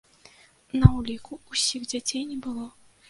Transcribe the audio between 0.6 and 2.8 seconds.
На ўліку ўсіх дзяцей не было.